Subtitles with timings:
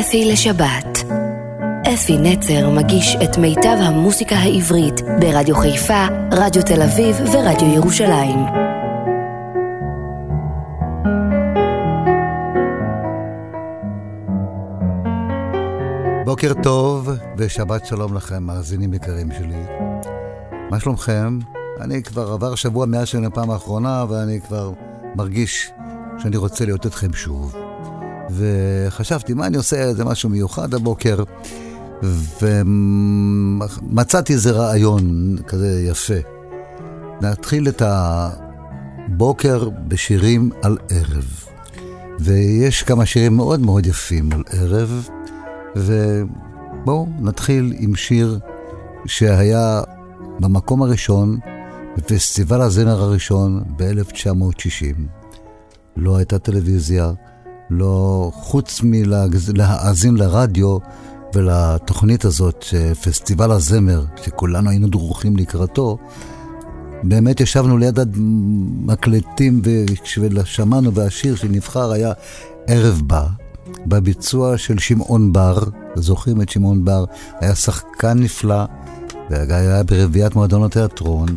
[0.00, 0.98] אפי לשבת.
[1.94, 8.38] אפי נצר מגיש את מיטב המוסיקה העברית ברדיו חיפה, רדיו תל אביב ורדיו ירושלים.
[16.24, 19.62] בוקר טוב ושבת שלום לכם, מאזינים יקרים שלי.
[20.70, 21.38] מה שלומכם?
[21.80, 24.72] אני כבר עבר שבוע מאז שאני הפעם האחרונה, ואני כבר
[25.14, 25.70] מרגיש
[26.18, 27.67] שאני רוצה להיות אתכם שוב.
[28.30, 29.76] וחשבתי, מה אני עושה?
[29.76, 31.22] איזה משהו מיוחד הבוקר.
[33.92, 36.14] ומצאתי איזה רעיון כזה יפה.
[37.22, 37.82] נתחיל את
[39.08, 41.48] הבוקר בשירים על ערב.
[42.20, 45.08] ויש כמה שירים מאוד מאוד יפים על ערב,
[45.76, 48.38] ובואו נתחיל עם שיר
[49.06, 49.82] שהיה
[50.40, 51.38] במקום הראשון
[51.96, 54.96] בפסטיבל הזמר הראשון ב-1960.
[55.96, 57.12] לא הייתה טלוויזיה,
[57.70, 60.78] לא חוץ מלהאזין לרדיו
[61.34, 62.64] ולתוכנית הזאת,
[63.02, 65.98] פסטיבל הזמר, שכולנו היינו דרוכים לקראתו,
[67.02, 72.12] באמת ישבנו ליד המקלטים ושמענו, והשיר שנבחר היה
[72.66, 73.26] ערב בא,
[73.86, 75.58] בביצוע של שמעון בר,
[75.94, 77.04] זוכרים את שמעון בר?
[77.40, 78.64] היה שחקן נפלא,
[79.30, 81.28] והיה ברביעיית מועדון התיאטרון,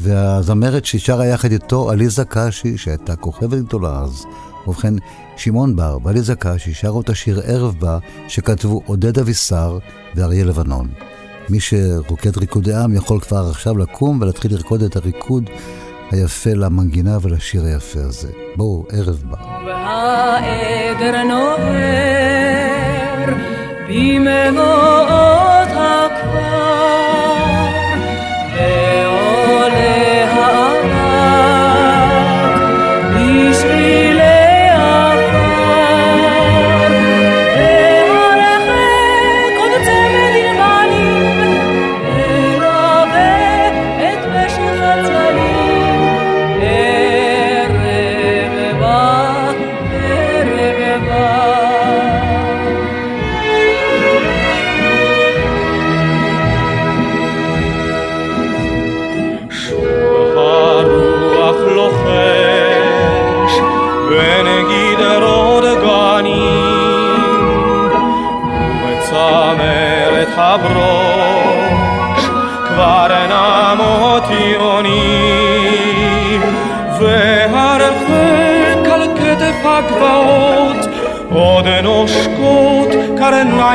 [0.00, 4.24] והזמרת ששרה יחד איתו, עליזה קשי, שהייתה כוכבת גדולה אז.
[4.66, 4.94] ובכן,
[5.36, 9.78] שמעון בר ועליזה קשי שרו את השיר ערב בא, שכתבו עודד אבישר
[10.14, 10.88] ואריה לבנון.
[11.48, 15.50] מי שרוקד ריקודי עם יכול כבר עכשיו לקום ולהתחיל לרקוד את הריקוד
[16.10, 18.28] היפה למנגינה ולשיר היפה הזה.
[18.56, 19.36] בואו, ערב בא.
[19.66, 22.40] והעדר נוער
[23.88, 25.39] במבואות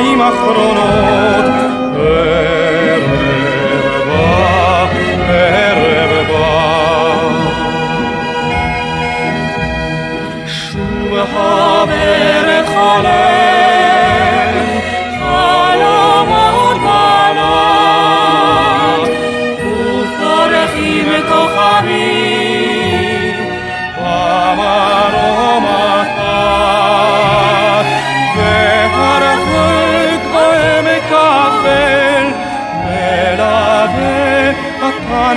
[0.02, 1.35] 今頃の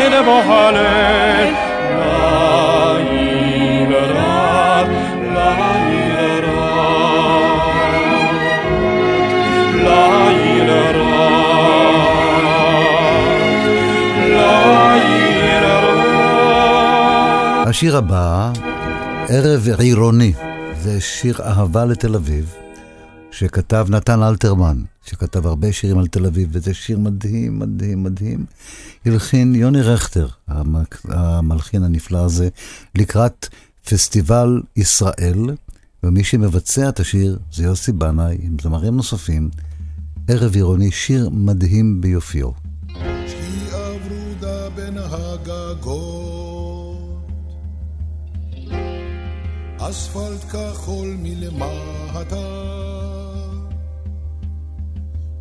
[0.10, 0.22] la
[10.54, 11.20] ilra
[17.70, 18.52] השיר הבא,
[19.28, 20.34] ערב עירוני,
[20.82, 22.56] זה שיר אהבה לתל אביב,
[23.40, 28.46] שכתב נתן אלתרמן, שכתב הרבה שירים על תל אביב, וזה שיר מדהים, מדהים, מדהים.
[29.06, 30.28] הלחין יוני רכטר,
[31.04, 32.50] המלחין הנפלא הזה,
[32.96, 33.48] לקראת
[33.90, 35.56] פסטיבל ישראל,
[36.04, 39.50] ומי שמבצע את השיר זה יוסי בנאי עם זמרים נוספים.
[40.28, 42.50] ערב עירוני, שיר מדהים ביופיו.
[49.80, 52.79] אספלט כחול מלמטה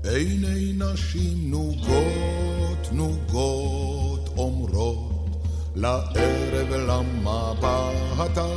[0.04, 5.44] עיני נשים נוגות נוגות אומרות
[5.76, 8.48] לערב למבטה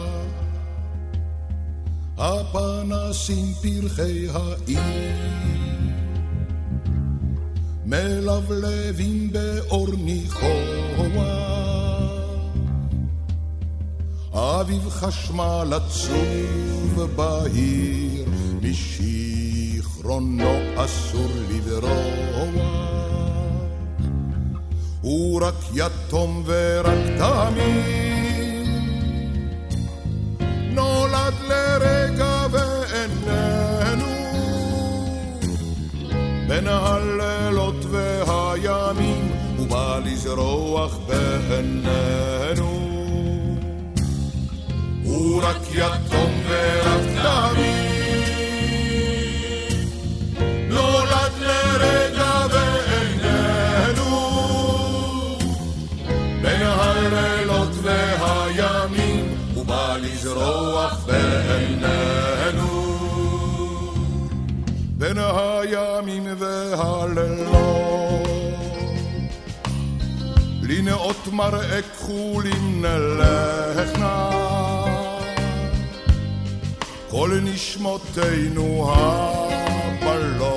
[2.18, 5.16] הפנסים פרחי העיר
[7.86, 10.82] מלבלבים באור ניחוח
[14.34, 18.26] אביב חשמל עצוב בהיר
[18.62, 19.11] משיר
[20.12, 22.32] זיכרונו אסור לברוח.
[25.02, 28.68] הוא רק יתום ורק תמיד
[30.72, 34.06] נולד לרגע ואיננו
[36.48, 42.82] בין הלילות והימים, הוא בא לזרוח בעינינו.
[45.04, 47.51] הוא רק יתום ורק תמיד,
[60.02, 62.82] לזרוח בעינינו.
[64.98, 67.92] בין הימים והלילות.
[70.72, 74.30] לנאות מראה כחולים נלך נא,
[77.10, 78.94] כל נשמותינו
[80.02, 80.48] הבלות,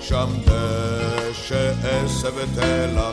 [0.00, 3.07] שם דשא עשב תלככנה.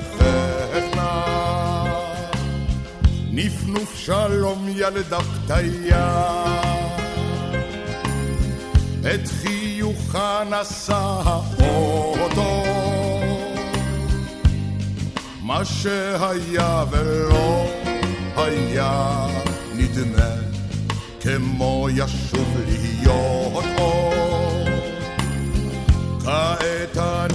[3.37, 6.35] נפנוף שלום ילדה פתיה,
[9.01, 12.63] את חיוכה נשא האוטו.
[15.41, 17.65] מה שהיה ולא
[18.35, 19.27] היה
[19.75, 20.35] נדמה
[21.21, 24.67] כמו ישוב להיות עוד.
[26.23, 27.34] כעת אני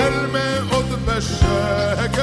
[0.00, 2.20] ומסתכל מאוד בשקט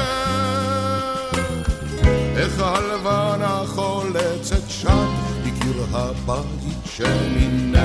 [2.37, 5.13] איך הלבנה חולצת שם
[5.45, 7.77] מקיר הבית שמנגד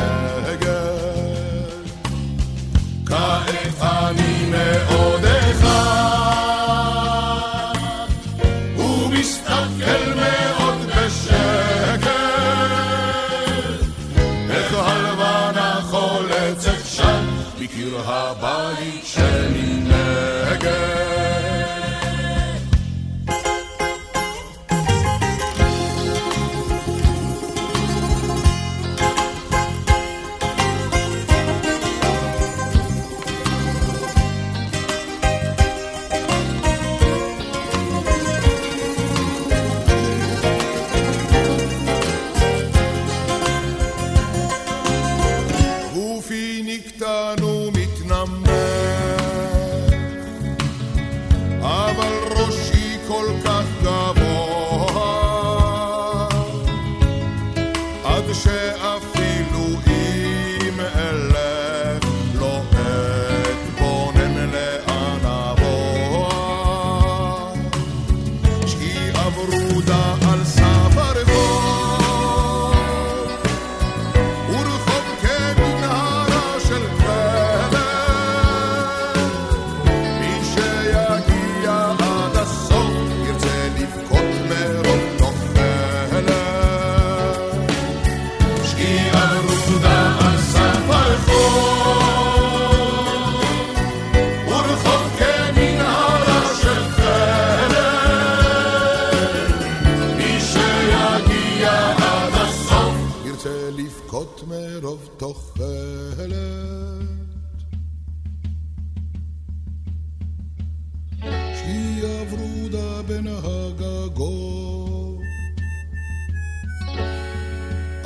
[3.06, 5.41] כעת אני מאוד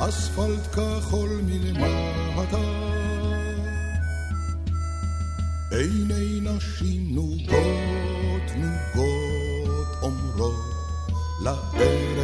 [0.09, 2.57] אספלט כחול מלמטה,
[5.71, 10.65] עיני נשים נוגות נוגות אומרות
[11.43, 12.16] לערב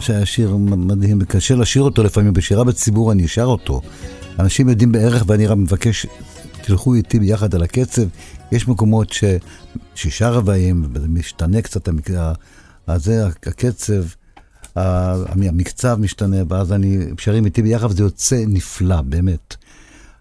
[0.00, 3.80] נכון שהיה שיר מדהים, קשה לשיר אותו לפעמים, בשירה בציבור אני אשר אותו.
[4.38, 6.06] אנשים יודעים בערך ואני רק מבקש,
[6.62, 8.02] תלכו איתי ביחד על הקצב.
[8.52, 9.24] יש מקומות ש...
[9.94, 12.10] שישה רבעים, וזה משתנה קצת, המק...
[12.86, 14.02] אז זה הקצב,
[14.76, 19.56] המקצב משתנה, ואז אני, שרים איתי ביחד וזה יוצא נפלא, באמת.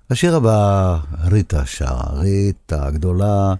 [0.10, 3.54] השיר הבא, ריטה שרה, ריטה הגדולה,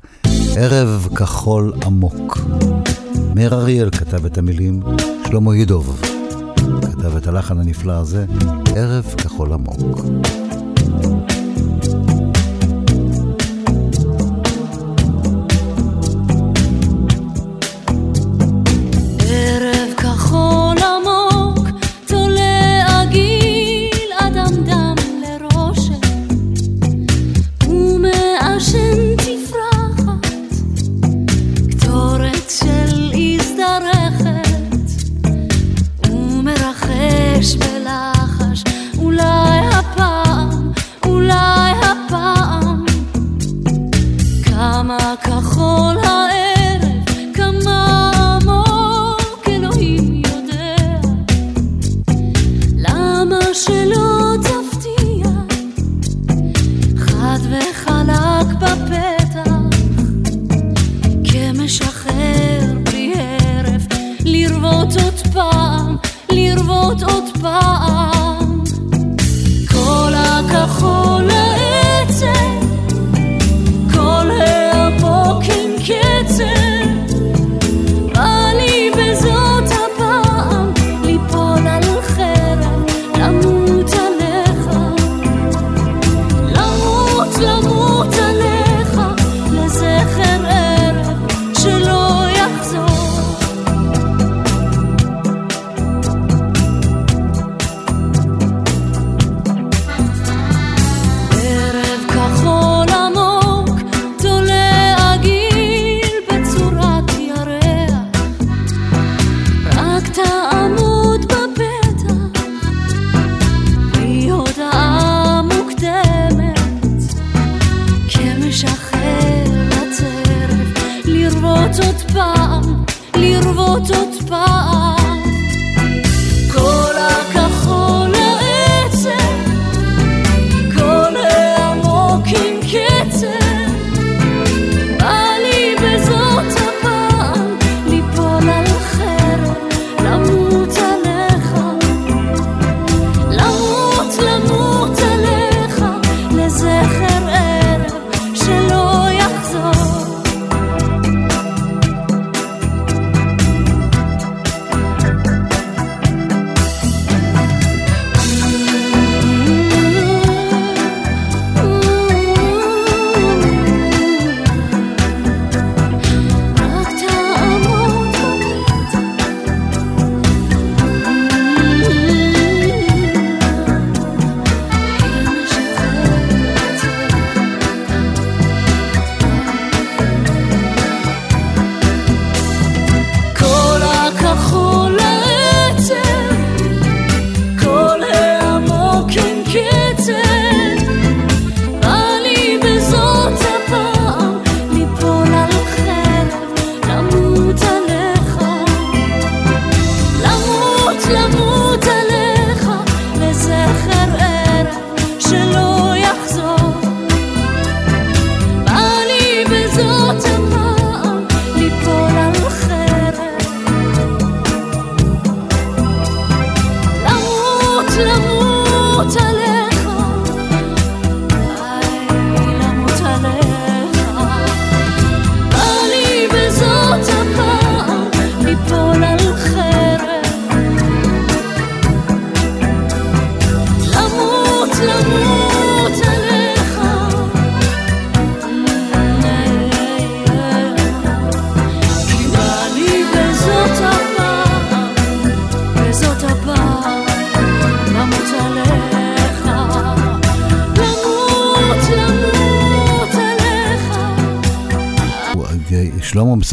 [0.56, 2.38] ערב כחול עמוק.
[3.36, 4.82] מאיר אריאל כתב את המילים,
[5.28, 6.09] שלמה ידוב
[6.82, 8.26] כתב את הלחן הנפלא הזה,
[8.76, 10.00] ערב כחול עמוק.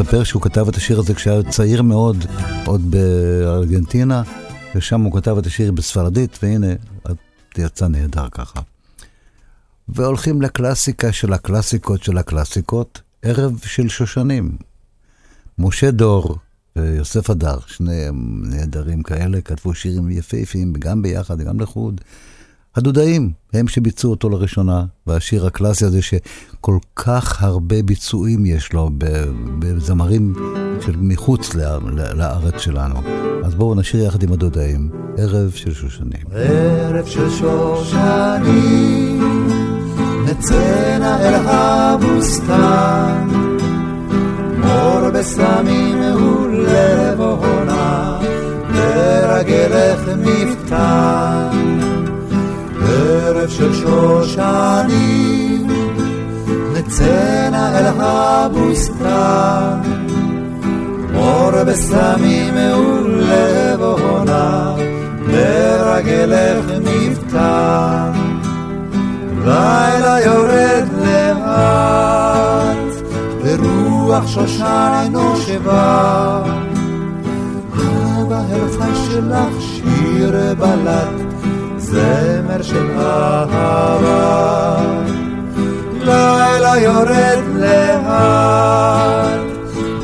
[0.00, 2.16] מספר שהוא כתב את השיר הזה כשהיה צעיר מאוד,
[2.66, 4.22] עוד בארגנטינה,
[4.74, 6.66] ושם הוא כתב את השיר בספרדית, והנה,
[7.58, 8.60] יצא נהדר ככה.
[9.88, 14.56] והולכים לקלאסיקה של הקלאסיקות של הקלאסיקות, ערב של שושנים.
[15.58, 16.36] משה דור
[16.76, 18.06] ויוסף הדר, שני
[18.42, 22.00] נהדרים כאלה, כתבו שירים יפהפיים, גם ביחד, גם לחוד.
[22.76, 28.90] הדודאים הם שביצעו אותו לראשונה, והשיר הקלאסי הזה שכל כך הרבה ביצועים יש לו
[29.59, 30.35] בזמרים
[30.80, 31.54] של מחוץ
[32.14, 32.95] לארץ שלנו.
[33.45, 36.23] אז בואו נשאיר יחד עם הדודאים, ערב של שושנים.
[36.33, 39.21] ערב של שושנים,
[40.25, 43.28] נצאנה אל הבוסתן,
[44.59, 48.21] מור בסמים ולב עונה,
[48.71, 51.65] לרגלך נפתח.
[53.46, 55.66] ערב של שושנים,
[56.72, 59.80] נצאנה אל הבוסתן,
[61.12, 62.54] מור בסמים
[63.78, 64.74] ולבונה,
[65.28, 68.12] לרגלך מפתן.
[69.44, 72.76] לילה יורד לאט,
[73.42, 76.42] ורוח שושן אינו שבא.
[78.28, 81.15] בהלכה שלך שיר בלט,
[81.96, 84.76] זמר של אהבה.
[86.00, 89.40] לילה יורד לאט,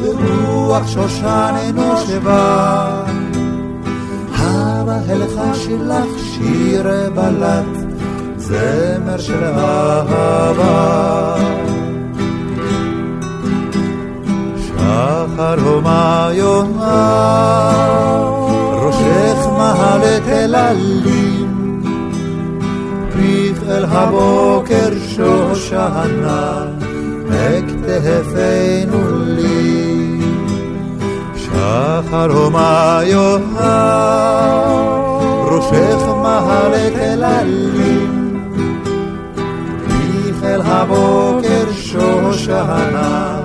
[0.02, 3.02] ורוח שושן אינו שבא.
[4.86, 7.64] בהלכה שלך שיר בלט,
[8.36, 11.36] זמר של אהבה.
[14.56, 17.72] שחר הומה יונה,
[18.72, 21.21] ראשך מהלת אל עלים,
[23.12, 26.66] פריך אל הבוקר שושנה,
[27.30, 30.20] אכתפנו לי.
[31.36, 34.02] שחר הומה יונה,
[35.44, 38.44] ראשך מהלת אל עלים,
[39.86, 43.40] פריך אל הבוקר שושנה,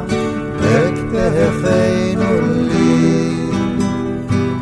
[1.11, 3.47] כתפינו לי.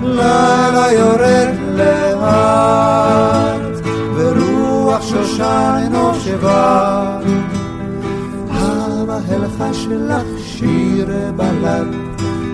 [0.03, 3.64] לילה יורד לאט,
[5.15, 7.19] שושן אינו שבא.
[8.51, 11.87] הבהלכה שלך שיר בלד,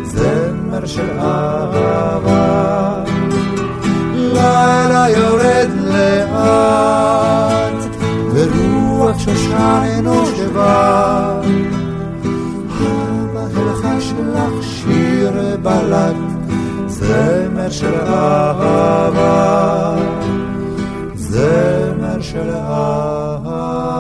[0.04, 3.04] זמר של אהבה.
[4.16, 6.76] לילה יורד לאט,
[8.34, 11.42] ורוח שושן אינו שבא.
[14.00, 16.16] שלך שיר בלד,
[16.88, 19.96] זמר של אהבה,
[21.16, 21.81] זמר
[22.32, 23.92] של אהבה.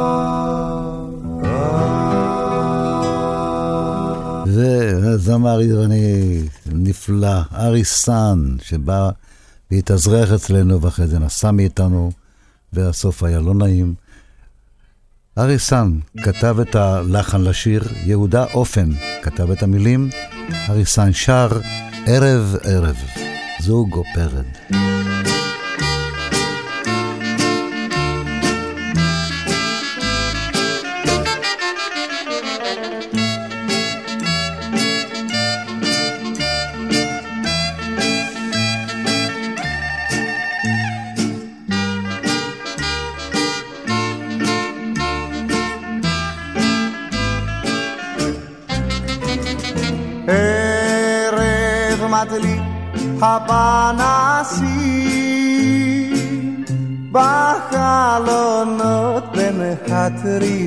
[4.45, 9.09] והזמר עירוני נפלא, ארי סאן, שבא
[9.71, 12.11] והתאזרח אצלנו ואחרי זה נסע מאיתנו,
[12.73, 13.93] והסוף היה לא נעים.
[15.37, 18.89] אריס סאן כתב את הלחן לשיר, יהודה עופן
[19.21, 20.09] כתב את המילים,
[20.69, 21.49] אריס סאן שר
[22.05, 22.95] ערב ערב,
[23.59, 24.45] זוג או פרט.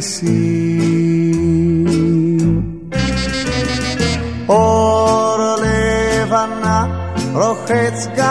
[0.05, 1.85] התריסים.
[4.49, 6.87] אור לבנה
[7.33, 8.25] רוחץ גגות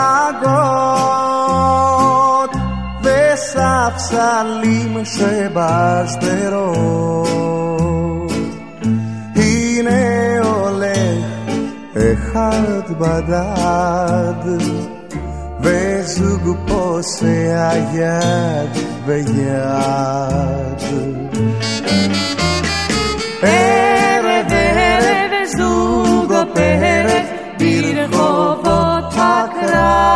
[3.02, 5.54] וספסלים שבשדרות.
[9.36, 11.24] הנה הולך
[11.96, 14.44] אחד בדד,
[15.60, 18.70] וזוג פוסע יד
[19.06, 21.23] ביד.
[23.42, 27.26] ערב ערב זוג פרק
[27.58, 30.14] ברחובות הקרב.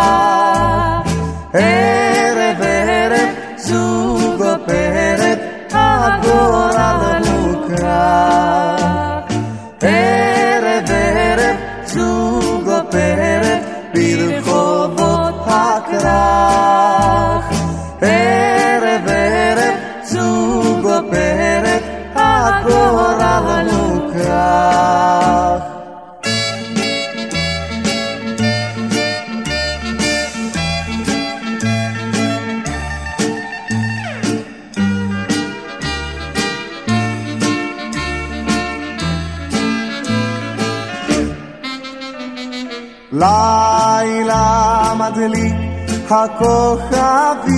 [24.38, 25.62] מוכרח.
[43.12, 45.55] לילה מדליק
[46.11, 47.58] הכוכבים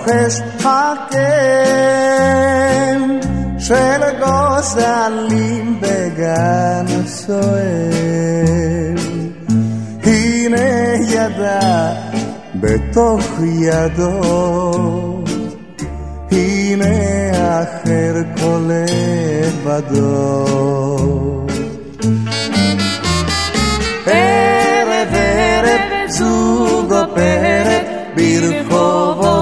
[0.00, 1.20] רוכש הקן
[3.58, 8.96] של גוזלים בגן סואל.
[10.04, 11.92] הנה ידע
[12.54, 15.22] בתוך ידו.
[16.32, 16.86] הנה
[17.62, 18.70] אחר כל
[19.66, 20.46] לבדו.
[24.06, 27.86] ערב ערב זוג פרק
[28.16, 29.39] ברחובות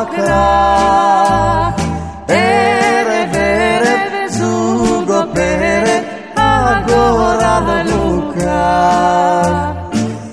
[0.00, 1.84] הכרך.
[2.28, 6.04] ערב ערב זוג פרק
[6.36, 9.50] הגורל לוקח.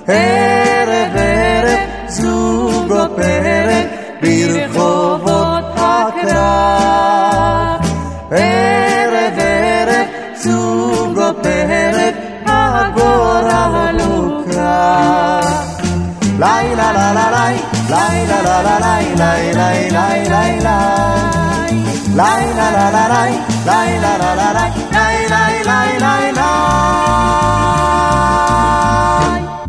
[0.08, 3.88] ערב ערב זוג פרק
[4.21, 6.38] ברחובות הכרך.
[8.32, 14.38] ערב ערב זוג פרק הגורל לוקח.
[16.39, 17.58] לילה לה לה לי,
[17.89, 18.16] לילה לה לה לי, לילה לילה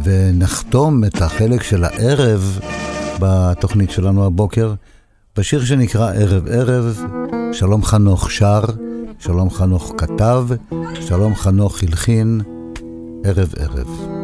[0.04, 2.60] ונחתום את החלק של הערב
[3.20, 4.74] בתוכנית שלנו הבוקר
[5.36, 7.02] בשיר שנקרא ערב ערב,
[7.52, 8.62] שלום חנוך שר,
[9.18, 10.46] שלום חנוך כתב,
[11.00, 12.40] שלום חנוך הלחין,
[13.24, 14.17] ערב ערב.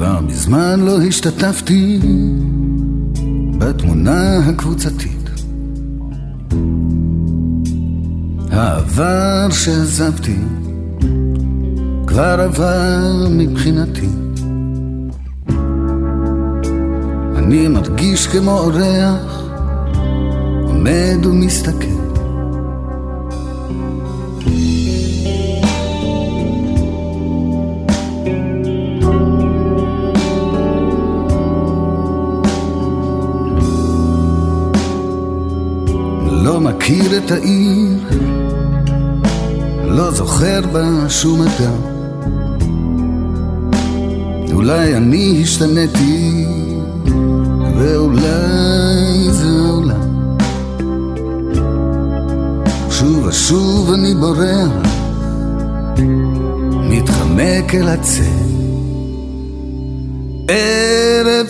[0.00, 2.00] כבר מזמן לא השתתפתי
[3.58, 5.30] בתמונה הקבוצתית.
[8.50, 10.38] העבר שעזבתי
[12.06, 14.08] כבר עבר מבחינתי.
[17.36, 19.42] אני מרגיש כמו אורח,
[20.66, 21.99] עומד ומסתכל.
[36.90, 37.98] מכיר את העיר,
[39.84, 41.80] לא זוכר בה שום אדם.
[44.52, 46.46] אולי אני השתניתי,
[47.76, 50.00] ואולי זה העולם.
[52.90, 54.72] שוב ושוב אני בורח,
[56.88, 58.50] מתחמק אל הצל.
[60.48, 61.46] ערב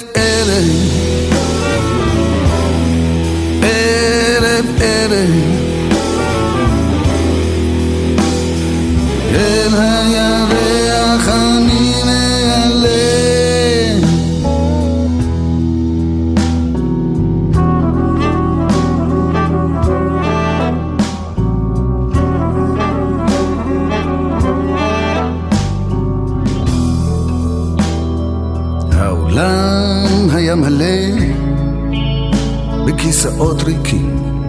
[33.20, 34.42] בכיסאות ריקים.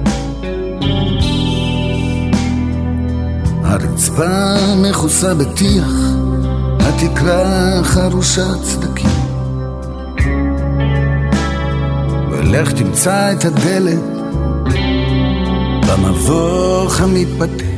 [3.63, 5.91] הרצפה מכוסה בטיח,
[6.79, 9.10] התקרה חרושה צדקים.
[12.31, 13.99] ולך תמצא את הדלת
[15.88, 17.71] במבוך המתפתה.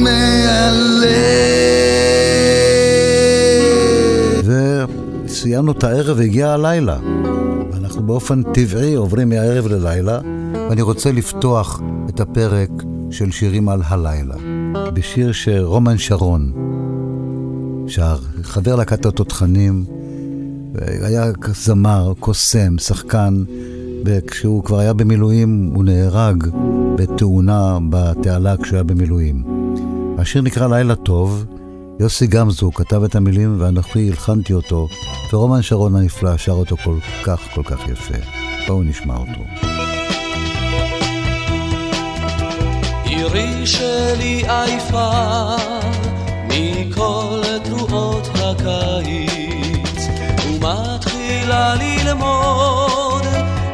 [0.00, 1.36] מעלה.
[4.44, 6.98] וסיימנו את הערב והגיע הלילה.
[7.72, 10.18] ואנחנו באופן טבעי עוברים מהערב ללילה,
[10.70, 12.70] ואני רוצה לפתוח את הפרק
[13.10, 14.34] של שירים על הלילה,
[14.92, 16.52] בשיר שרומן שרון
[17.86, 19.84] שר, חבר להקת התותחנים,
[20.78, 23.44] היה זמר, קוסם, שחקן,
[24.04, 26.44] וכשהוא כבר היה במילואים הוא נהרג
[26.96, 29.55] בתאונה בתעלה כשהוא היה במילואים.
[30.18, 31.44] השיר נקרא לילה טוב,
[32.00, 34.88] יוסי גמזו כתב את המילים ואנוכי הלחנתי אותו,
[35.32, 38.14] ורומן שרון הנפלא שר אותו כל כך כל כך יפה.
[38.66, 39.40] בואו נשמע אותו.
[43.04, 45.10] עירי שלי עייפה
[46.48, 50.08] מכל תרועות הקיץ
[50.46, 53.24] ומתחילה ללמוד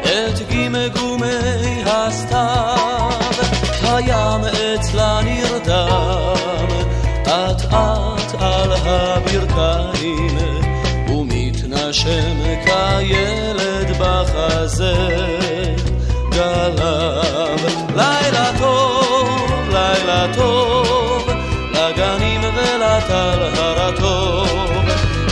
[0.01, 2.92] את גמגומי הסתיו
[10.13, 10.37] הברכיים
[11.09, 14.93] ומתנשם כילד בחזה.
[16.29, 17.55] גלם
[17.95, 21.29] לילה טוב, לילה טוב
[21.73, 24.49] לגנים ולטל הרטוב.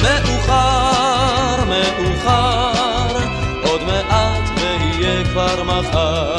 [0.04, 3.18] מאוחר, מאוחר
[3.64, 6.36] עוד מעט ויהיה כבר מחר.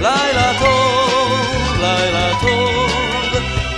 [0.00, 1.32] לילה טוב,
[1.80, 2.90] לילה טוב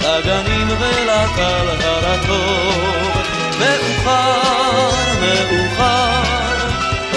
[0.02, 2.89] לגנים ולטל הרטוב
[4.04, 6.22] מאוחר, מאוחר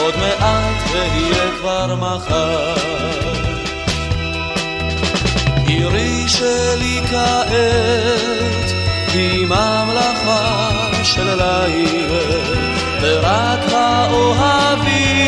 [0.01, 2.73] עוד מעט ויהיה כבר מחר
[5.67, 8.73] עירי שלי כעת
[9.13, 10.69] היא ממלכה
[11.03, 12.11] של ליל
[13.01, 15.23] ורק האוהבים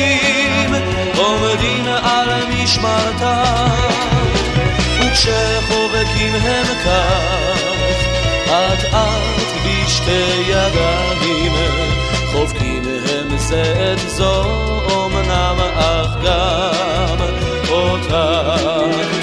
[1.17, 3.69] עומדים על משמרתם
[4.99, 7.55] וכשחובקים הם כך
[8.47, 9.34] אט אט
[9.95, 11.53] בשתי ידיים
[12.31, 14.43] חובקים הם זה את זו
[15.05, 17.17] אמנם אך גם
[17.69, 18.55] אותה.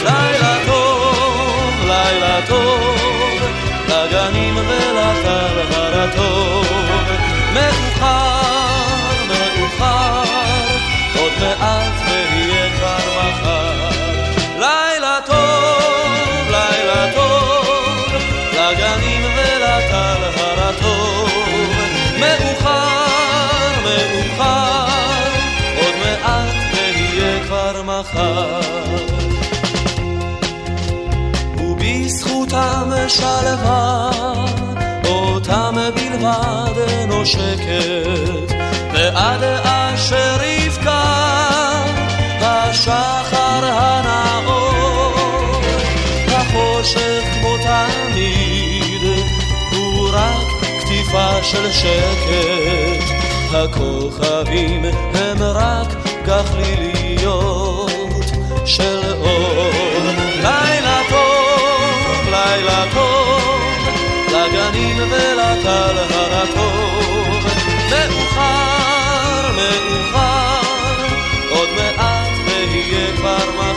[0.05, 2.97] לילה טוב, לילה טוב
[3.89, 6.67] לגנים ולטל הרטוב
[7.55, 8.42] מאוחר,
[33.17, 34.11] שלווה
[35.05, 38.53] אותם בלבד נושקת
[38.93, 41.03] ועד אשר יפקע
[42.41, 45.15] השחר הנאור.
[46.29, 49.03] החושך כמו תמיד
[49.73, 50.47] הוא רק
[50.81, 53.13] קטיפה של שקט.
[53.55, 55.89] הכוכבים הם רק
[56.27, 57.91] גחליליות
[58.65, 59.72] של אור
[64.93, 67.47] לגנים ולטל הרטוב
[67.91, 71.07] מאוחר, מאוחר
[71.51, 73.72] עוד מעט ויהיה כבר מחר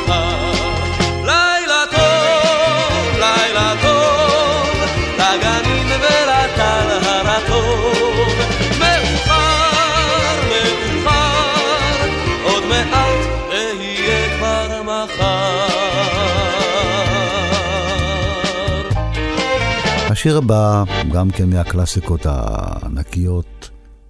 [20.26, 23.70] השיר הבא, גם כן מהקלאסיקות הענקיות,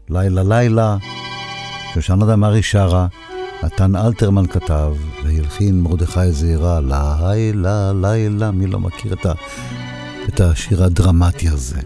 [0.09, 0.97] לילה לילה,
[1.93, 3.07] שושנה דמארי שרה,
[3.63, 9.33] נתן אלתרמן כתב, והלחין מרדכי זעירה, לילה לילה, מי לא מכיר את, ה,
[10.27, 11.79] את השיר הדרמטי הזה.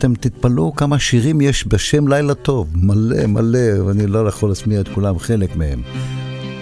[0.00, 4.88] ואתם תתפלאו כמה שירים יש בשם לילה טוב, מלא מלא, ואני לא יכול להשמיע את
[4.88, 5.82] כולם, חלק מהם.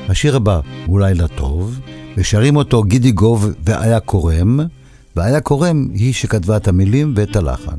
[0.09, 1.81] השיר הבא הוא לילה טוב,
[2.16, 4.61] ושרים אותו גידי גוב ואיה קורם,
[5.16, 7.77] ואיה קורם היא שכתבה את המילים ואת הלחן.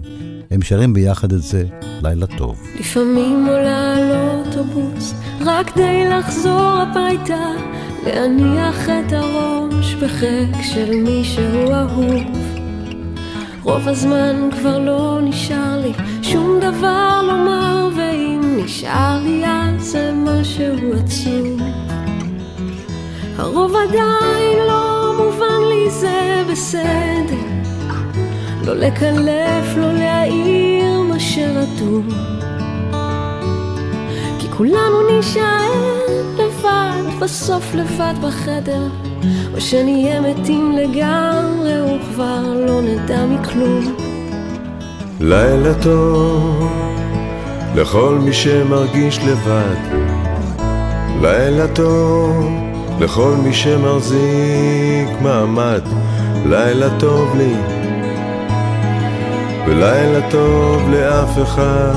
[0.51, 1.65] הם שרים ביחד את זה
[2.01, 2.61] לילה טוב.
[2.79, 7.51] לפעמים עולה על אוטובוס, רק כדי לחזור הביתה,
[8.05, 12.48] להניח את הראש בחק של מישהו אהוב.
[13.63, 20.93] רוב הזמן כבר לא נשאר לי שום דבר לומר, ואם נשאר לי אז זה משהו
[20.93, 21.59] עצוב.
[23.37, 27.35] הרוב עדיין לא מובן לי, זה בסדר.
[28.65, 32.05] לא לקלף, לא להעיר מה שרטוב.
[34.39, 35.89] כי כולנו נשאר
[37.19, 38.87] בסוף לבד בחדר.
[39.53, 43.95] או שנהיה מתים לגמרי וכבר לא נדע מכלום.
[45.19, 46.71] לילה טוב
[47.75, 49.75] לכל מי שמרגיש לבד.
[51.21, 52.49] לילה טוב
[52.99, 55.81] לכל מי שמחזיק מעמד.
[56.45, 57.53] לילה טוב לי
[59.67, 61.93] ולילה טוב לאף אחד.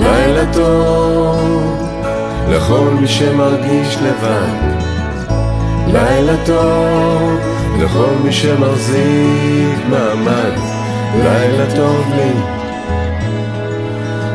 [0.00, 1.73] לילה טוב
[2.54, 4.84] לכל מי שמרגיש לבד.
[5.86, 7.38] לילה טוב
[7.78, 10.52] לכל מי שמחזיק מעמד,
[11.16, 12.32] לילה טוב לי,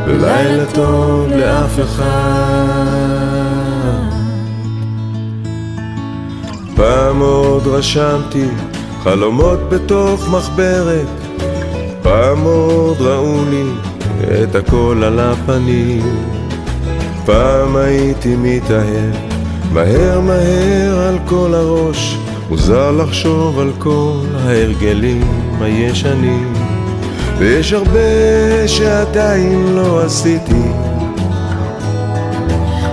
[0.06, 2.04] ולילה טוב לאף אחד.
[6.76, 8.48] פעם עוד רשמתי
[9.02, 11.06] חלומות בתוך מחברת,
[12.02, 13.64] פעם עוד ראו לי
[14.42, 16.39] את הכל על הפנים,
[17.24, 19.14] פעם הייתי מתאהב
[19.72, 22.18] מהר מהר על כל הראש,
[22.50, 26.52] מוזר לחשוב על כל ההרגלים הישנים,
[27.38, 30.70] ויש הרבה שעדיין לא עשיתי.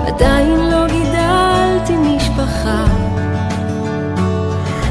[0.07, 2.85] עדיין לא גידלתי משפחה.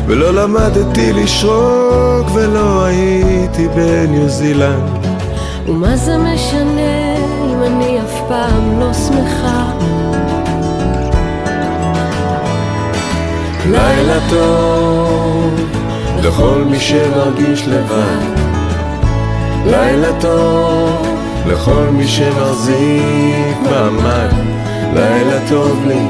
[0.06, 5.06] ולא למדתי לשרוק ולא הייתי בניו זילנד.
[5.68, 6.95] ומה זה משנה
[8.46, 9.72] פעם לא שמחה?
[13.70, 15.60] לילה טוב
[16.22, 18.40] לכל מי שמרגיש לבד.
[19.66, 21.06] לילה טוב
[21.46, 24.32] לכל מי שמחזיק מעמד.
[24.94, 26.06] לילה טוב לי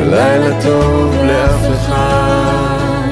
[0.00, 3.08] ולילה טוב לאף אחד.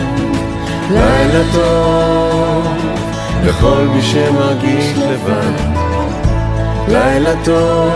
[0.91, 2.67] לילה טוב
[3.45, 5.82] לכל מי שמרגיש לבד.
[6.93, 7.93] לילה טוב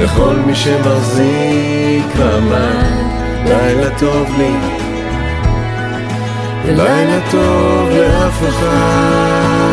[0.00, 3.10] לכל מי שמחזיק מעמד.
[3.44, 4.52] לילה טוב לי,
[6.64, 9.69] ולילה טוב לאף אחד.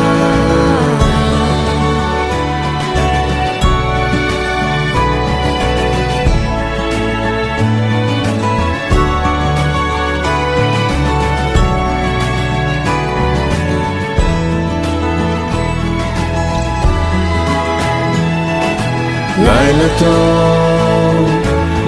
[19.40, 21.30] לילה טוב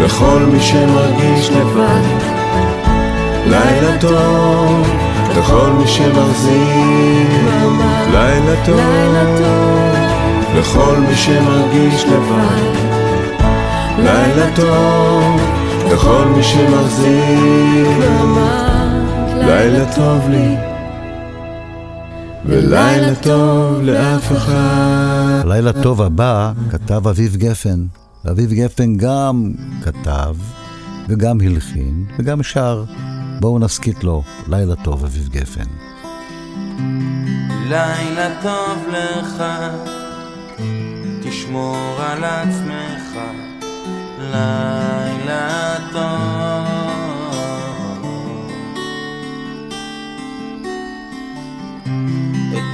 [0.04, 2.02] לכל מי שמרגיש לבד.
[3.46, 4.88] לילה טוב
[5.38, 7.30] לכל מי שמחזיק.
[8.12, 9.96] לילה טוב
[10.58, 12.90] לכל מי שמרגיש לבד.
[13.98, 15.42] לילה טוב
[15.92, 17.98] לכל מי שמחזיק.
[19.36, 20.69] לילה טוב לי.
[22.46, 25.42] ולילה טוב לאף אחד.
[25.46, 27.86] לילה טוב הבא כתב אביב גפן.
[28.32, 29.52] אביב גפן גם
[29.84, 30.36] כתב
[31.10, 32.84] וגם הלחין וגם שר.
[33.40, 35.70] בואו נסכית לו, לילה טוב אביב גפן.
[37.70, 39.44] לילה טוב לך,
[41.24, 43.20] תשמור על עצמך,
[44.20, 44.79] לילה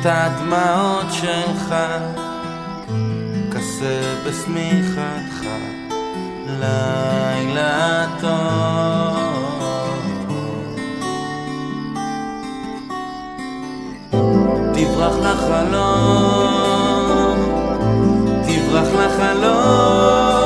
[0.05, 1.75] הדמעות שלך
[3.51, 5.47] כסה בשמיכתך,
[6.59, 9.25] לילה טוב.
[14.73, 16.59] תברח לחלום,
[18.47, 20.44] תברח לחלום.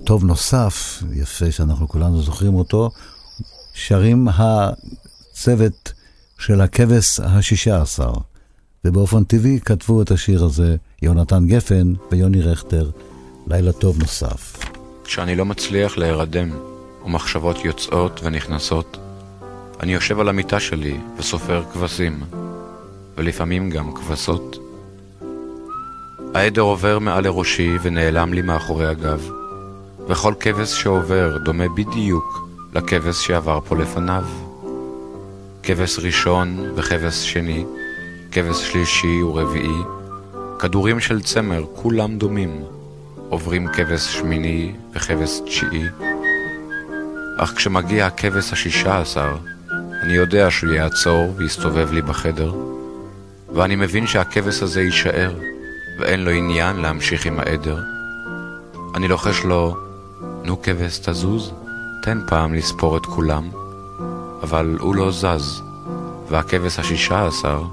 [0.07, 2.91] טוב נוסף, יפה שאנחנו כולנו זוכרים אותו,
[3.73, 5.93] שרים הצוות
[6.39, 8.13] של הכבש השישה עשר,
[8.85, 12.89] ובאופן טבעי כתבו את השיר הזה יונתן גפן ויוני רכטר,
[13.47, 14.57] לילה טוב נוסף.
[15.03, 16.49] כשאני לא מצליח להירדם,
[17.05, 18.97] ומחשבות יוצאות ונכנסות,
[19.79, 22.23] אני יושב על המיטה שלי וסופר כבשים,
[23.17, 24.55] ולפעמים גם כבשות.
[26.33, 29.29] העדר עובר מעל לראשי ונעלם לי מאחורי הגב,
[30.09, 34.23] וכל כבש שעובר דומה בדיוק לכבש שעבר פה לפניו.
[35.63, 37.65] כבש ראשון וכבש שני,
[38.31, 39.81] כבש שלישי ורביעי,
[40.59, 42.63] כדורים של צמר כולם דומים,
[43.29, 45.83] עוברים כבש שמיני וכבש תשיעי.
[47.37, 49.35] אך כשמגיע הכבש השישה עשר,
[50.01, 52.53] אני יודע שהוא יעצור ויסתובב לי בחדר,
[53.55, 55.35] ואני מבין שהכבש הזה יישאר,
[55.99, 57.77] ואין לו עניין להמשיך עם העדר.
[58.95, 59.86] אני לוחש לו,
[60.47, 61.51] נו כבש תזוז,
[62.03, 63.49] תן פעם לספור את כולם.
[64.43, 65.61] אבל הוא לא זז,
[66.29, 67.63] והכבש השישה עשר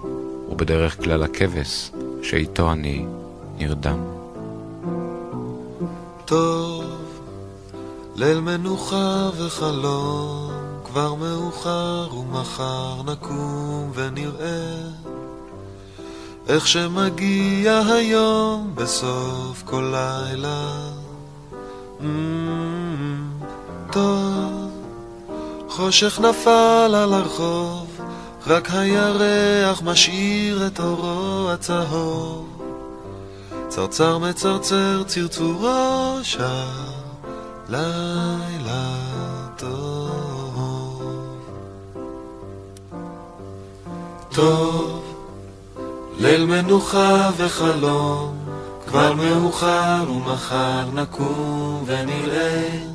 [0.46, 1.90] הוא בדרך כלל הכבש
[2.22, 3.06] שאיתו אני
[3.58, 3.98] נרדם.
[6.24, 6.84] טוב,
[8.16, 10.50] ליל מנוחה וחלום,
[10.84, 14.76] כבר מאוחר ומחר נקום ונראה
[16.48, 20.90] איך שמגיע היום בסוף כל לילה.
[22.00, 22.63] Mm,
[23.94, 24.70] טוב,
[25.68, 27.86] חושך נפל על הרחוב,
[28.46, 32.62] רק הירח משאיר את אורו הצהוב.
[33.68, 36.66] צרצר מצרצר צרצורו שר,
[37.68, 38.96] לילה
[39.56, 40.14] טוב.
[44.32, 45.02] טוב,
[46.18, 48.38] ליל מנוחה וחלום,
[48.86, 52.93] כבר מאוחר ומחר נקום ונראה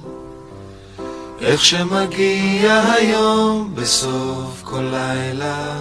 [1.42, 5.76] איך שמגיע היום בסוף כל לילה.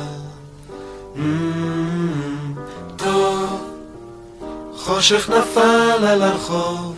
[1.16, 1.18] Mm,
[2.96, 3.60] טוב,
[4.76, 6.96] חושך נפל על הרחוב,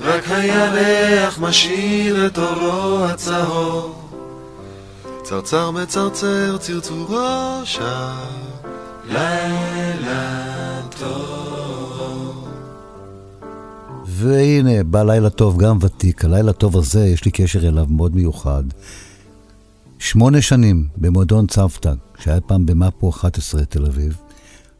[0.00, 3.94] רק הירח משאיר את אורו הצהוב.
[5.22, 8.12] צרצר מצרצר צרצורו שר,
[9.08, 11.37] לילה טוב.
[14.18, 16.24] והנה, בא לילה טוב, גם ותיק.
[16.24, 18.62] הלילה טוב הזה, יש לי קשר אליו מאוד מיוחד.
[19.98, 24.16] שמונה שנים במועדון צוותא, שהיה פעם במאפו 11 תל אביב.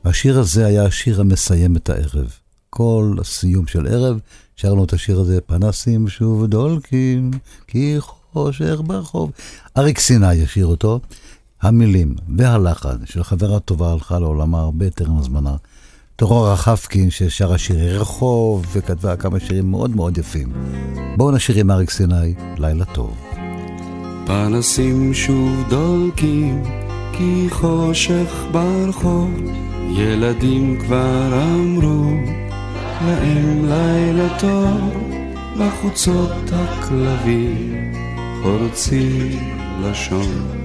[0.05, 2.33] השיר הזה היה השיר המסיים את הערב.
[2.71, 4.19] כל הסיום של ערב,
[4.57, 7.31] שרנו את השיר הזה, פנסים שוב דולקים,
[7.67, 7.97] כי
[8.33, 9.31] חושך ברחוב.
[9.77, 11.01] אריק סיני ישיר אותו.
[11.63, 15.57] המילים והלחן של חברה טובה הלכה לעולמה הרבה טרם הזמנה.
[16.21, 20.49] טרור רחפקין ששרה שירי רחוב וכתבה כמה שירים מאוד מאוד יפים.
[21.17, 23.17] בואו נשאיר עם אריק סיני, לילה טוב.
[24.27, 26.63] פנסים שוב דולקים,
[27.13, 29.31] כי חושך ברחוב,
[29.91, 32.11] ילדים כבר אמרו
[33.07, 34.81] להם לילה טוב,
[35.61, 37.93] בחוצות הכלבים
[38.43, 39.39] חורצים
[39.83, 40.59] לשון,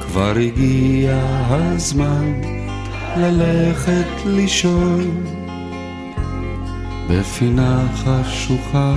[0.00, 2.59] כבר הגיע הזמן
[3.16, 5.24] ללכת לישון.
[7.10, 8.94] בפינה חשוכה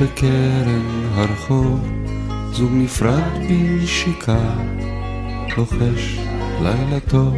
[0.00, 0.82] בקרן
[1.14, 1.88] הרחוב
[2.52, 4.54] זוג נפרד בנשיקה
[5.56, 6.18] לוחש
[6.62, 7.34] לילה טוב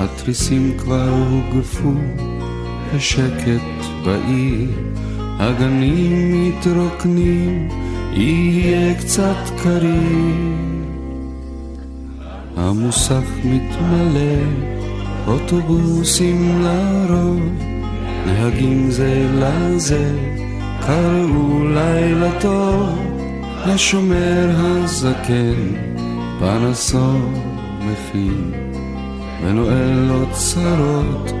[0.00, 1.92] התריסים כבר הוגפו
[2.94, 4.70] בשקט בעיר
[5.38, 7.68] הגנים מתרוקנים
[8.12, 10.62] יהיה קצת קריר
[12.56, 14.42] המוסך מתמלא,
[15.26, 17.40] אוטובוסים לרוב,
[18.26, 20.10] נהגים זה לזה,
[20.86, 22.98] קראו לילה טוב,
[23.66, 25.74] לשומר הזקן,
[26.38, 27.18] פנסו
[27.80, 28.52] מכין,
[29.44, 31.32] ונועל אוצרות,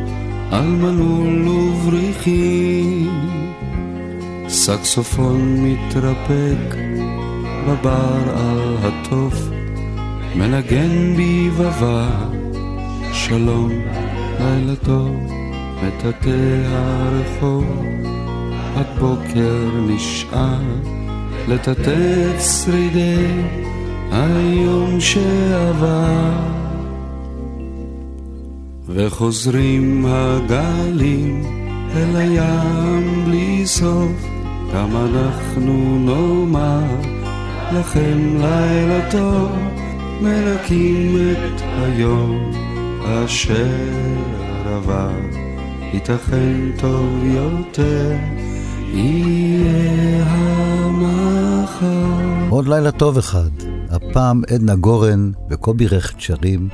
[0.50, 3.10] על מנעול ובריחים,
[4.48, 6.76] סקסופון מתרפק
[7.68, 9.34] בבר על התוף,
[10.34, 12.08] מנגן ביבבה,
[13.32, 13.70] שלום,
[14.40, 15.16] לילה טוב,
[15.82, 17.64] מטאטא הרחוב,
[18.76, 20.62] עד בוקר נשאר
[21.48, 23.26] לטאטא שרידי
[24.10, 26.32] היום שעבר.
[28.88, 31.42] וחוזרים הגלים
[31.96, 34.26] אל הים בלי סוף,
[34.74, 36.84] גם אנחנו נאמר
[37.72, 39.50] לכם לילה טוב,
[40.20, 42.61] מנקים את היום
[43.04, 43.66] אשר
[44.66, 45.10] עבר.
[45.92, 48.16] ייתכן טוב יותר,
[48.94, 51.86] יהיה המחר.
[52.48, 53.50] עוד לילה טוב אחד,
[53.90, 56.68] הפעם עדנה גורן וקובי רכט שרים,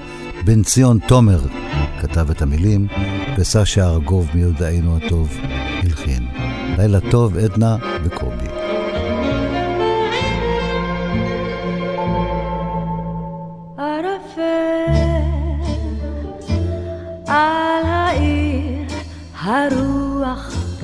[0.45, 1.41] בן ציון תומר
[2.01, 2.87] כתב את המילים,
[3.39, 5.37] וסשה ארגוב מיודענו הטוב
[5.83, 6.29] הלחין.
[6.79, 8.57] לילה טוב, עדנה וקובי.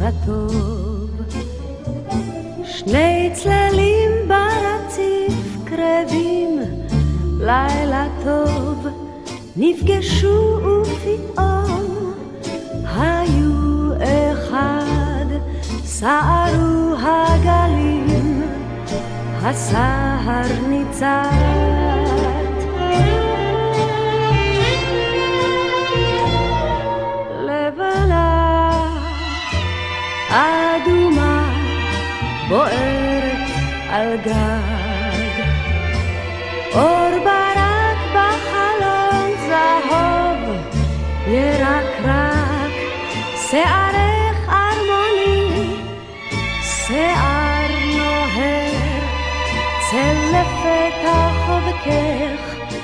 [0.05, 1.11] הרוח רטוב,
[2.65, 6.61] שני צללים ברציף קרבים,
[7.39, 8.87] לילה טוב,
[9.57, 12.15] נפגשו ופתאום
[12.85, 13.93] היו
[14.33, 15.27] אחד,
[15.85, 18.43] סערו הגלים,
[19.43, 21.65] הסהר ניצת.
[30.35, 31.53] אדומה
[32.49, 33.49] בוערת
[33.89, 35.43] על גג,
[36.75, 40.41] אור ברק בחלון זהוב,
[41.27, 42.73] ירקרק,
[43.51, 45.77] שערך ארמוני,
[46.63, 49.05] שיער נוהר,
[49.91, 52.75] צל לפתע חובקך,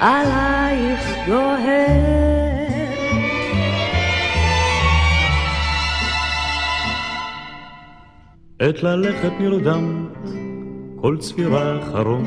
[0.00, 2.07] עלייך גוהר.
[8.60, 10.06] עת ללכת נרדם,
[10.96, 12.24] כל צפירה חרום,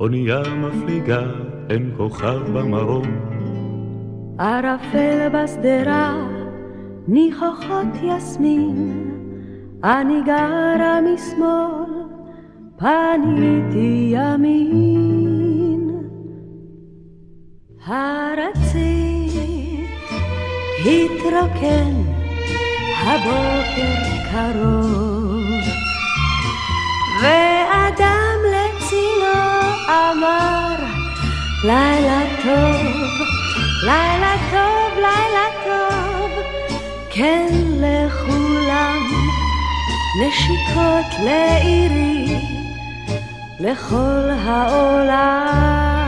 [0.00, 1.22] אונייה מפליגה,
[1.70, 3.06] אין כוכב במרום.
[4.38, 6.28] ערפל בשדרה,
[7.08, 9.10] ניחוחות יסמין,
[9.84, 11.92] אני גרה משמאל,
[12.76, 15.90] פניתי ימין.
[17.86, 19.38] הרציף
[20.84, 21.94] התרוקן,
[23.06, 25.44] הבוקר קרוב,
[27.22, 29.40] ואדם לצילו
[29.88, 30.74] אמר,
[31.64, 32.76] לילה טוב,
[33.82, 36.30] לילה טוב, לילה טוב,
[37.10, 37.48] כן
[37.80, 38.98] לכולם,
[40.22, 42.36] נשיקות לעירי,
[43.60, 46.07] לכל העולם.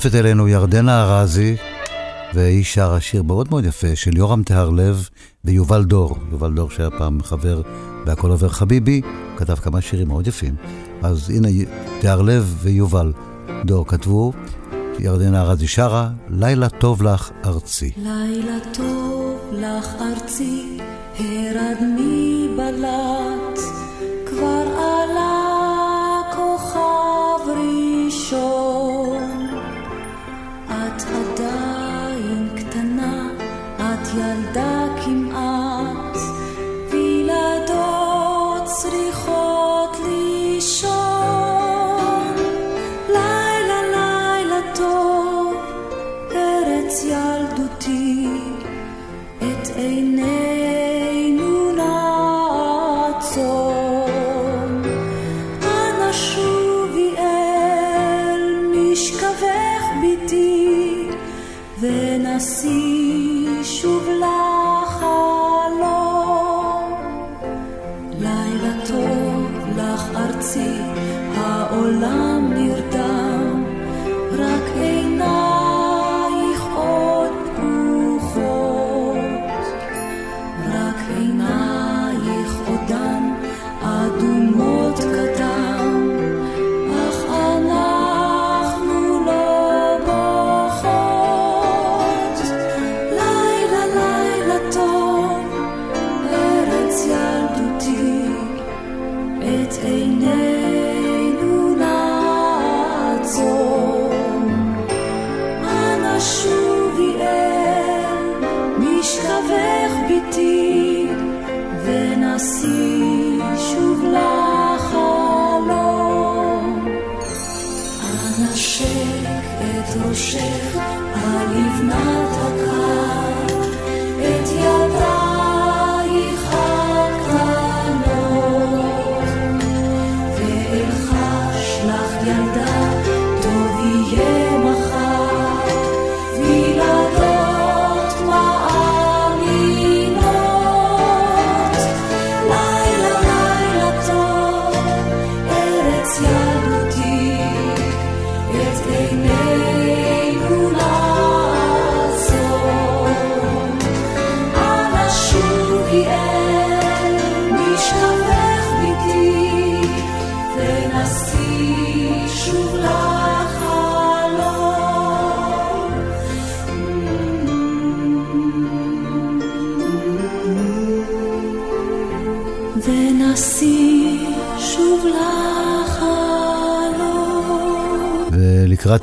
[0.00, 1.56] מצטרפת אלינו ירדנה ארזי,
[2.34, 5.08] והיא שרה שיר מאוד מאוד יפה של יורם טהרלב
[5.44, 6.16] ויובל דור.
[6.30, 7.62] יובל דור שהיה פעם חבר
[8.04, 9.00] בהכל עובר חביבי,
[9.36, 10.54] כתב כמה שירים מאוד יפים.
[11.02, 11.48] אז הנה,
[12.00, 13.12] טהרלב ויובל
[13.64, 14.32] דור כתבו,
[14.98, 17.90] ירדנה ארזי שרה, לילה טוב לך ארצי.
[17.96, 20.78] לילה טוב לך ארצי,
[21.18, 23.60] הרדני בלט,
[24.26, 24.69] כבר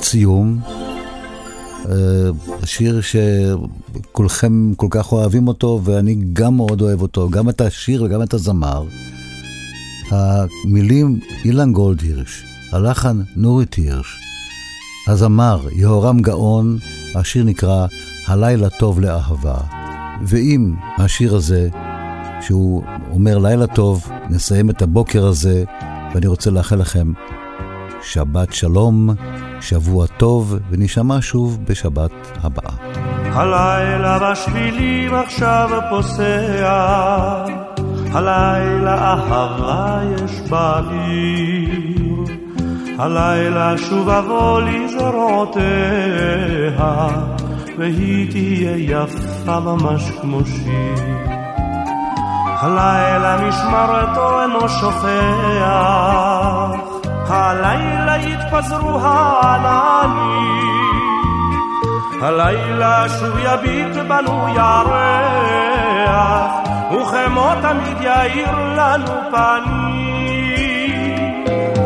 [0.08, 0.60] סיום,
[1.88, 1.94] אה,
[2.62, 8.22] השיר שכולכם כל כך אוהבים אותו, ואני גם מאוד אוהב אותו, גם את השיר וגם
[8.22, 8.84] את הזמר.
[10.10, 14.18] המילים אילן גולדהירש, הלחן נורית הירש,
[15.08, 16.78] הזמר יהורם גאון,
[17.14, 17.86] השיר נקרא
[18.26, 19.58] הלילה טוב לאהבה.
[20.26, 21.68] ועם השיר הזה,
[22.40, 25.64] שהוא אומר לילה טוב, נסיים את הבוקר הזה,
[26.14, 27.12] ואני רוצה לאחל לכם
[28.02, 29.10] שבת שלום,
[29.60, 32.10] שבוע טוב, ונשמע שוב בשבת
[32.42, 32.72] הבאה.
[33.32, 37.44] הלילה בשבילים עכשיו פוסע,
[38.12, 42.24] הלילה אהבה יש בעיר,
[42.98, 45.62] הלילה שוב אבוא לזרועותיה,
[47.78, 51.18] והיא תהיה יפה ממש כמו שיר.
[52.60, 55.08] הלילה משמרתו אינו שוכח,
[57.30, 60.68] הלילה יתפזרו העננים.
[62.22, 65.88] הלילה שוב יביט בנו ירח,
[66.92, 69.98] וכמו תמיד יאיר לנו פנים.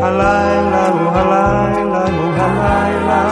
[0.02, 3.22] הלילה הוא הלילה הוא הלילה,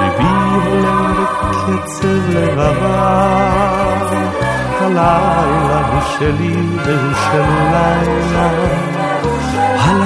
[0.00, 0.34] ליבי
[0.64, 1.14] הולם
[1.50, 3.44] בקצב לבבה.
[4.80, 8.48] הלילה הוא שלי והוא של לילה,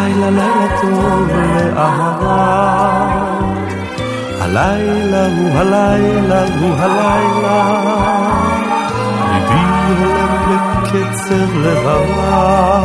[0.08, 2.68] הלילה לילה טוב לאהבה.
[4.40, 7.60] הלילה הוא הלילה הוא הלילה,
[9.32, 9.64] ליבי
[9.98, 12.82] הולם בקצב לבבה.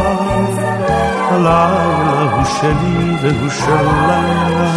[1.32, 4.72] הלילה הוא שלי והוא של לילה,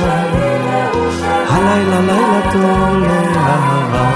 [1.50, 4.06] הלילה לילה טוב לאהבה.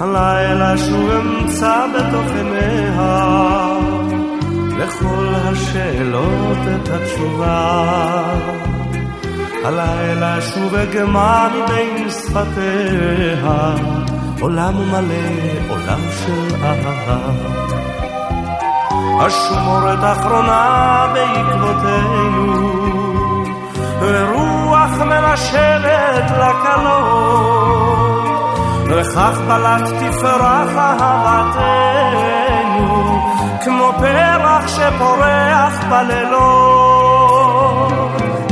[0.00, 3.59] הלילה שוב אמצא בתוך עיניה
[4.90, 8.24] לכל השאלות את התשובה.
[9.64, 13.74] הלילה שוב אגמע מבין שפתיה,
[14.40, 15.30] עולם מלא,
[15.68, 17.18] עולם של אהבה.
[19.26, 22.70] אשמורת אחרונה בעקבותינו,
[24.00, 27.70] ורוח מנשבת לקלות,
[28.86, 32.19] וכך בלט תפרח אהבתנו,
[34.90, 36.80] שפורח בלילות.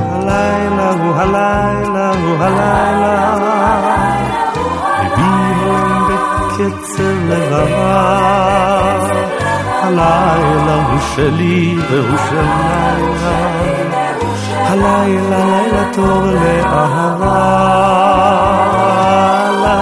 [0.01, 3.35] הלילה הוא הלילה הוא הלילה,
[4.99, 5.75] הביאו
[6.09, 8.29] בקצב לבבה.
[9.83, 13.39] הלילה הוא שלי והוא של לילה,
[14.69, 17.39] הלילה לילה טוב לאהבה.
[19.49, 19.77] הלילה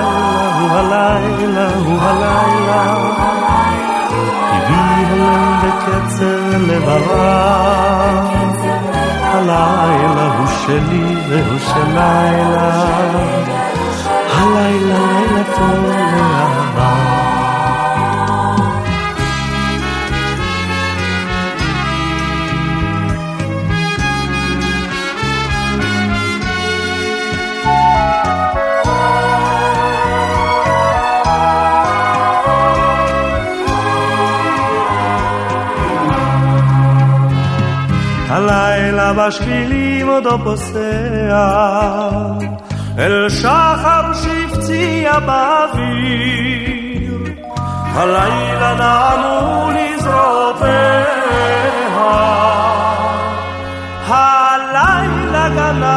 [0.60, 2.45] הוא הלילה הוא הלילה,
[6.86, 7.66] לבבה.
[9.22, 12.84] הלילה הוא שלי והוא של לילה,
[14.30, 16.85] הלילה לילה טוב לאהבה.
[39.26, 41.48] השבילים עוד פוסע,
[42.98, 46.56] אל שחר שבציע באוויר.
[47.94, 51.04] הלילה נעמו לזרועותיה,
[54.08, 55.95] הלילה גנה